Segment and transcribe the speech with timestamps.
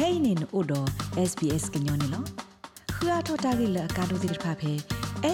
[0.00, 0.88] kainin odo
[1.30, 2.20] sbs gnyone lo
[2.94, 4.72] khua thota gi la ka do dir pha phe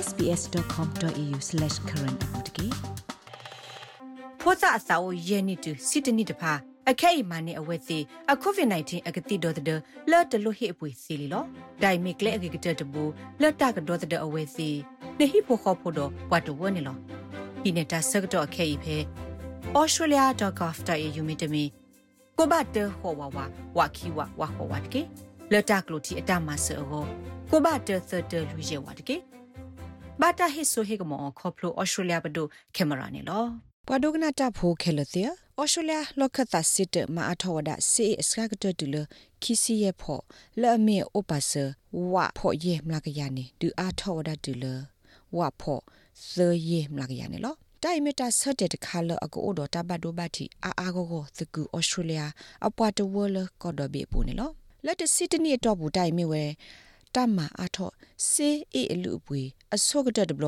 [0.04, 2.66] sbs.com.au/current apotki
[4.40, 6.52] ဖောစာအစာအိုယေနီတူစီတနီတဖာ
[6.90, 7.98] အခဲအမနဲ့အဝဲစီ
[8.32, 9.66] အကိုဗစ် -19 အကတိတော်တဲ့
[10.10, 11.44] လော်တလို့ဟိအပွေစီလီလော
[11.82, 13.02] ဒိုင်မီကလေအကကတတဘူ
[13.40, 14.68] လော်တာကတော့တဲ့အဝဲစီ
[15.18, 16.96] နေဟိဖို့ခေါ်ဖို့တော့ဘတ်တော်ဝနေလော
[17.62, 18.96] ဒီနေတာဆက်တော့အခဲဤဖဲ
[19.78, 21.64] australia.gov.au မြင့်တမီ
[22.38, 23.38] ကိုဘတ်တဟောဝဝ
[23.78, 25.02] ဝခီဝဝဟောဝတ်ကေ
[25.52, 29.16] လော်တာကလို့တီအတမဆောကိုဘတ်တသတလူရဲဝတ်ကေ
[30.20, 33.44] ဘာတာဟိဆိုဟေကမောခေါပလို australia ဘဒိုကင်မရာနေလော
[33.86, 35.28] ပဝဒုကနာတာဖိုခဲလတဲ့
[35.60, 38.96] ဩစတြေးလျလောကသစစ်တမအထောဝဒစီအစကကတတူလ
[39.42, 40.20] ခီစီယဖော
[40.62, 41.52] လဲ့မေအိုပါဆ
[42.12, 44.64] ဝဖောယေမလာကရနေဒူအထောဝဒတူလ
[45.36, 45.78] ဝဖော
[46.36, 52.22] သယေမလာကရနေလော တိုင်မတာဆတ်တဲ့ခါလအကိုဒတာဘတ်ဒိုဘတ်တီအာအာဂိုကိုသကူဩစတြေးလျ
[52.66, 54.50] အပွားတဝလကောဒဘေပူနေလော
[54.84, 56.44] လက်တစစ်တနီတော့ဘူးတိုင်မီဝဲ
[57.14, 57.90] တမအထော
[58.30, 59.42] စေအေအလူပွေ
[59.74, 60.46] အစောကတတဘလ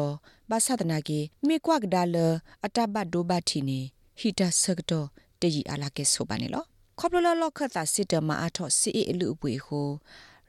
[0.51, 2.17] ဘာသဒနာကေမိကွက်ဒါလ
[2.65, 3.81] အတဘတ်ဒိုဘတ်တီနေ
[4.19, 5.07] ဟီတာဆကတော့
[5.41, 6.65] တကြီးအလာကဲဆိုပါနေလော
[6.99, 9.89] ခေါပလလလခတ်စစ်တမအထောစီအေလူပွေဟို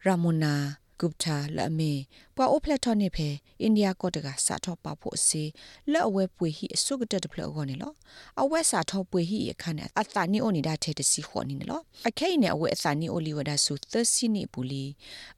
[0.05, 0.53] ရာမနာ
[0.99, 1.93] ဂုပတာလအမေ
[2.35, 3.29] ပွာအိုဖလက်ထော်နေဖဲ
[3.61, 5.43] အိန္ဒိယကော့တကစာထောပါဖို့စီ
[5.91, 7.93] လက်အဝဲပွေဟိအစုကတက်တဖလောကောနေလော
[8.41, 14.85] အဝဲစာထောပွေဟိအခါနဲ့အသနီအိုနေတာထဲတစီခေါ်နေလောအခဲနဲ့အဝဲအသနီအိုလီဝဒါဆူသစီနေပူလီ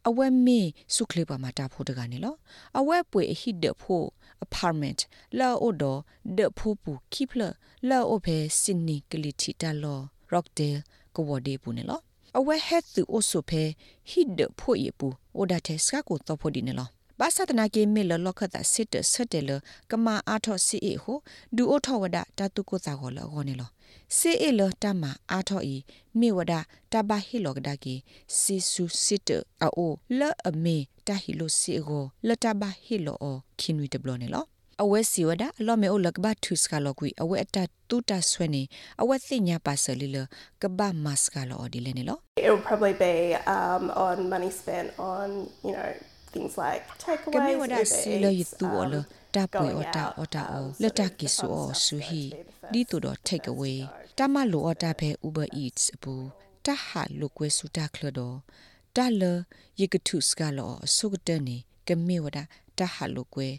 [0.07, 0.61] အဝဲမေ
[0.95, 2.35] စုခလေပါမတာဖို့တကနေလော
[2.79, 4.07] အဝဲပွေဟိဒဖို့
[4.45, 4.99] apartment
[5.39, 5.83] လာအိုဒ
[6.37, 7.41] ဒဖိုပူခိဖလ
[7.89, 9.99] လာအိုဖဲစင်နီကလီတီတာလော
[10.33, 10.79] rockdale
[11.15, 12.01] ကိုဝဒေပူနေလော
[12.37, 13.63] အဝဲဟက်သူအိုဆိုဖဲ
[14.09, 19.51] ဟိဒဖို့ရပူ အိုဒါတက်စကကိုတော့ဖို့ဒီနေလောဘာသတနာကေမေလလခတာစစ်တဆက်တယ်လ
[19.89, 21.17] ကမာအာထောစီအေဟို
[21.55, 23.69] ဒူအိုထောဝဒတာတုကိုစာခေါ်လောခေါ်နေလော
[24.17, 25.75] စေအေလတမအာထောဤ
[26.19, 26.53] မေဝဒ
[26.91, 27.95] တဘဟီလောကဒါကေ
[28.37, 29.29] စီဆူစစ်တ
[29.61, 33.17] အိုလအမေတဟီလိုစီကိုလတဘဟီလော
[33.59, 34.45] ခင်ဝီတဘလနေလော
[34.83, 37.57] အဝဲစီဝဒအလောမေအိုလကဘထုစကလောကွီအဝဲအတ
[37.89, 38.63] တူတာဆွဲနေ
[39.01, 40.17] အဝဲသိညာပါဆလီလ
[40.61, 43.15] ကဘမတ်စကလောဒီလေနေလော It will probably be
[43.57, 45.27] um on money spent on
[45.67, 45.89] you know
[46.33, 48.93] things like takeaways ကမေဝဒစီလယတူအလ
[49.35, 52.23] တာပွေအတာအတာအလတာကီဆူအဆူဟီ
[52.73, 53.77] ဒီတူတော့ take away
[54.17, 56.25] တမလိုအတာဖဲ Uber Eats ဘူး
[56.65, 58.37] တဟာလုကွဲစူတာခလတော့
[58.95, 59.23] တလ
[59.79, 62.39] ယေကထုစကလောအစုကတနေကမေဝဒ
[62.77, 63.49] တဟာလုကွဲ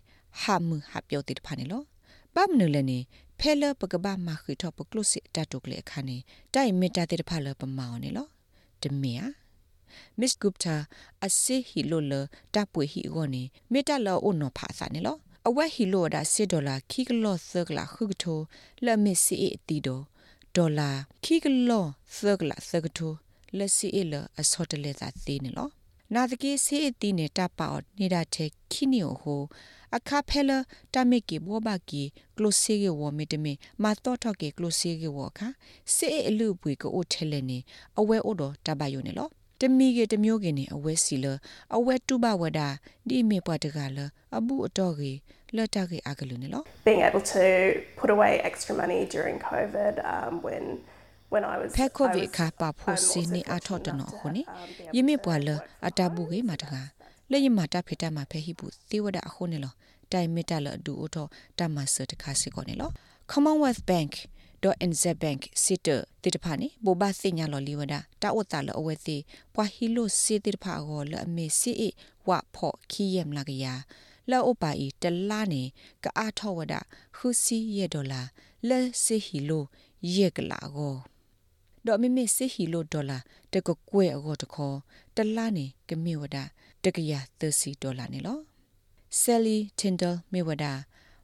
[0.40, 1.82] ဟာမှုဟာပြောတိတဖာနေလော
[2.34, 2.98] ပမနုလနေ
[3.38, 6.16] ဖဲလပကဘာမခိထောပကလုစီတတုကလေခါနေ
[6.54, 8.28] တိုင်မေတာတိတဖာလပမောင်းနေလော
[8.82, 9.26] တမေယာ
[10.18, 10.76] Miss Gupta
[11.24, 12.12] အစေဟီလိုလ
[12.54, 13.42] တပ်ပွေဟီဂောနေ
[13.72, 15.16] မေတလောအိုနောဖာစာနေလော
[15.48, 18.40] အဝက်ဟီလိုဒါစစ်ဒေါ်လာခိကလောသကလာခုကထို
[18.84, 20.00] လက်မစ်စီအတီဒို
[20.56, 20.90] ဒေါ်လာ
[21.24, 21.84] ခိကလော
[22.16, 23.12] သကလာသကထို
[23.56, 25.68] လက်စီအလအစောတလေသာသေးနေလော
[26.14, 27.68] နာတကေစေအတီနေတပါ
[27.98, 29.42] နေတာတဲ့ခိနီယိုဟို
[29.96, 30.50] အခါဖဲလ
[30.94, 32.02] တမေကေဘောဘကီ
[32.36, 33.52] ကလိုစီကေဝမီတမီ
[33.82, 35.48] မာတော့တော့ကေကလိုစီကေဝခါ
[35.94, 37.58] စေအလူပွေကိုအိုထဲလဲနေ
[37.98, 39.28] အဝဲအိုတော့တဘယိုနေလော
[39.60, 41.26] တမီကေတမျိုးကင်းနေအဝဲစီလ
[41.76, 42.60] အဝဲတုဘဝဒ
[43.08, 43.98] ဒီမေပွားတကလ
[44.36, 45.12] အဘူးအတော့ကေ
[45.56, 47.42] လက်တကေအကလူနေလော being able to
[48.00, 50.64] put away extra money during covid um when
[51.32, 54.42] when I was ဖက်ကိုဗစ်ခါပါဖို့စီနေအထော့တနော်ခုနေ
[54.96, 55.48] ယမေပွာလ
[55.86, 56.72] အတဘူးကေမတက
[57.30, 59.72] လေယမတာဖေတာမှာဖဲဟိဘူးသေဝဒအခုနေလော
[60.12, 61.28] တိုင်မီတာလဒူအိုတော့
[61.58, 62.90] တမဆတ်တခါစီကောနေလော
[63.30, 64.12] Commonwealth Bank
[64.90, 69.16] .nz bank sitter တိတဖာနေဘောဘာစညာလော်လီဝဒတာဝတာလောအဝဲစီ
[69.54, 71.84] ပွာဟီလိုစီတိတဖာကိုလအမေစီအ
[72.28, 73.74] ဝဖော့ခီယမ်လာကယာ
[74.30, 75.62] လောအပအီတလာနေ
[76.04, 76.74] ကအားထောဝဒ
[77.16, 78.22] ခုစီရဲ့ဒေါ်လာ
[78.68, 79.64] လဲစီဟီလို
[80.14, 81.11] ရက်ကလာကို
[81.86, 83.18] ဒေါ်မီမီစီဟီလိုဒေါ်လာ
[83.52, 84.76] တကကွဲအကောတခေါ်
[85.16, 86.36] တလာနေကမေဝဒ
[86.84, 88.38] တကရ30ဒေါ်လာနေလော
[89.20, 90.64] Sally Tyndall မေဝဒ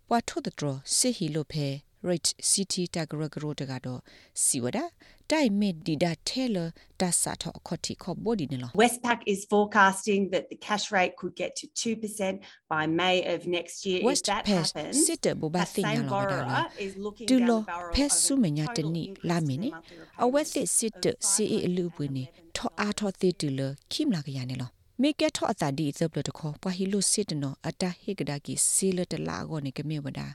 [0.08, 0.64] ပွာထုတဒရ
[0.97, 1.66] စီဟီလိုဖဲ
[2.03, 4.00] rate city tagragro daga do
[4.34, 4.91] siwada
[5.28, 10.30] dai me dida tailor da sa tho khoti kho body ne lo westpac is forecasting
[10.30, 14.34] that the cash rate could get to 2% by may of next year West if
[14.34, 16.97] that Pass happens sit bo ba that sin same ya lo da borrower lo is
[16.97, 19.04] looking du down lo the barrel phe of su me nya a de total ni
[19.09, 21.68] increase la in me their ne monthly a we repayments sit sit of si e
[21.77, 22.24] lu bu ni
[22.54, 24.68] tho a tho ti tu lo kim la ga ya ne lo
[25.03, 30.27] မေကထောအတာဒီဇပ်လတခေါပဟီလိုစစ်တနောအတာဟေကဒါကီစီလတလာကောနေကမေဝဒါ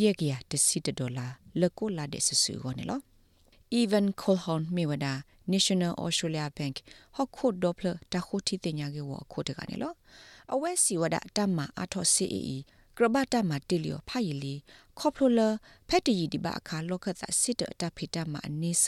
[0.00, 1.26] ယေကရတစီတဒေါ်လာ
[1.60, 3.00] လကိုလာတဲ့ဆဆူကောနေလော
[3.80, 5.12] even colhon mewada
[5.52, 6.76] national australia bank
[7.16, 9.90] hokho doppler ta khoti tenya ge wo kho de ga ne lo
[10.52, 12.64] awe si wada tamma atho cee
[12.96, 14.54] ကရဘတာမတီလီယဖိုင်လီ
[14.98, 15.48] ခေါပလိုလာ
[15.88, 18.84] ဖက်တီဒီဘာအခါလောကသစစ်တတဖိတမအနိစ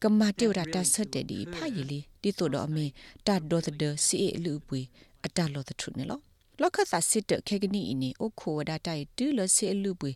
[0.02, 2.86] ကမာတေဝတာတဆတဲ့ဒီဖိုင်လီဒီတို့တော့အမေ
[3.26, 4.80] တတ်တော့တဲ့စီအလူပွေ
[5.24, 6.20] အတလောတထုနေလော
[6.60, 10.10] လောကသစစ်တခေကနီအင်းအိုခိုဝဒတိုင်တူလစီအလူပွေ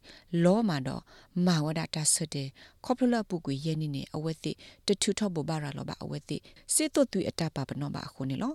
[0.45, 1.03] လောမာတော့
[1.47, 2.49] မာဝဒတာဆတဲ့
[2.85, 4.53] ခေါပလလပုကွေယင်းနေအဝဲသိ
[4.87, 6.39] တထုထော့ဘဘာရာလောပါအဝဲသိ
[6.75, 8.55] စေတုတ်သွေအတပါပနောပါခုနေလော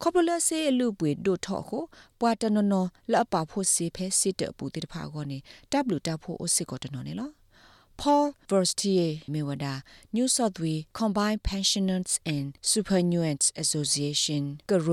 [0.00, 1.82] ခေါပလစေအလူပွေဒိုထော့ကို
[2.20, 5.38] ပွာတနနောလအပါဖို့စေဖဲစစ်တပူတိတဖာကောနေ
[5.72, 7.30] တပ်လူတပ်ဖို့အစစ်ကောတနော်နေလော
[8.00, 9.74] Paul Verstier Mewada
[10.14, 14.88] New South Wales Combined Pensioners and Superannuants Association ကရ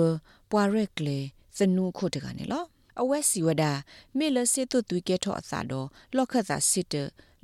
[1.60, 2.64] ပွာရက်လေသနုခုတကနေလော
[3.02, 3.64] အဝက်စီဝဒ
[4.18, 6.96] မေလစေတုသွေကဲထော့အသာတော့လော့ခတ်သာစစ်တ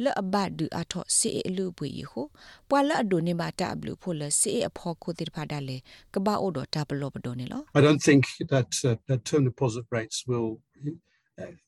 [0.03, 2.21] လအဘဒူအထော့စီအလူပွေယဟု
[2.69, 5.77] ပွာလအဒိုနေပါတဘလူဖို့လစီအဖော်ခုတိဖာဒါလေ
[6.13, 8.23] ကဘာအိုတော့တဘလောပဒိုနေလော I don't think
[8.53, 10.49] that uh, that term deposit rates will
[10.85, 10.91] uh,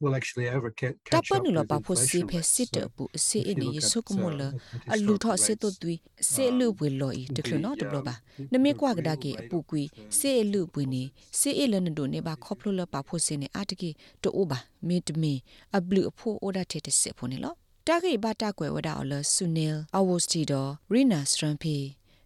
[0.02, 2.54] will actually ever ca- တ catch ပ up နလ with ပဖို့စီ inflation ဖက် rates.
[2.54, 5.24] စစ်တ So ပူစီ if အ you နေ look ယ at, ဆုကမလ uh, at အလူ historical
[5.24, 5.96] ထော့စစ်တ rates, သွီ
[6.32, 8.16] စေလူပွေလောဤတခလနောတဘလပါ
[8.54, 9.84] နမေကွာကဒါကေအပူကွီ
[10.18, 11.04] စေလူပွေနေ
[11.40, 13.90] စေအလနဒိုနေပါခေါပလလပဖို့စနေအတကေ
[14.24, 15.34] တိုးပါမေတမီ
[15.78, 17.54] အဘလူအဖို့အိုဒါတေတစစ်ဖို့နေလော
[17.88, 21.76] တာဂိဘတာကွယ်ဝဒါအလဆုနီလ်အဝစတီဒိုရီနာစထရမ်ပီ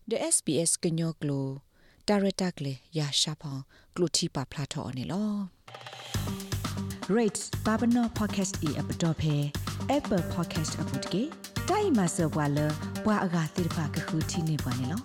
[0.09, 1.47] the SBS ကညောကလို
[2.07, 3.61] ဒါရတာကလေယာရှာဖောင်
[3.95, 5.29] ကလိုတီပါဖလာထော်အနေလော
[7.09, 9.51] rates babano podcast e app dot phe
[9.89, 11.23] apple podcast app dot ke
[11.67, 12.67] dai ma so bwa le
[13.03, 14.97] bwa aga tir pha ka khu thi ne bwa ne lo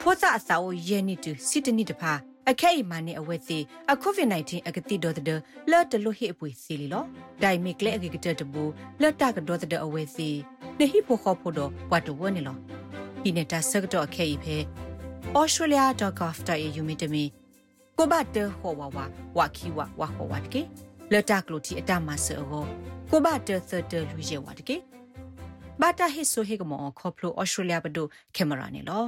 [0.00, 2.12] ဖောတာအစာကိုယဲနေတူစစ်တနိတဖာ
[2.50, 3.58] အခဲအမနဲ့အဝဲစီ
[3.92, 5.40] အကိုဗစ် -19 အကတိတော်တဲ့
[5.70, 7.04] လော့တလို့ဟိအပွေစီလီလော
[7.42, 8.62] ဒိုင်မီကလက်အကကတတဘူ
[9.02, 10.28] လော့တကတော့တဲ့အဝဲစီ
[10.78, 12.56] နေဟိဖို့ခေါ်ဖို့တော့ဘတ်တဝနေလော
[13.22, 14.56] ဒီနေတာဆကတော့အခဲဤဖဲ
[15.38, 17.24] australia.gov.au မြင့်တမီ
[18.02, 18.98] ကိုဘတ်တဟောဝဝ
[19.38, 20.62] ဝခီဝဝဟောဝတ်ကေ
[21.12, 24.76] လော့တကလို့တီအတမဆောကိုဘတ်တသတလူရဲဝတ်ကေ
[25.80, 28.06] ဘာတာဟိဆိုဟေကမောခေါပလို australia ဘဒို
[28.36, 29.04] ကင်မရာနေလော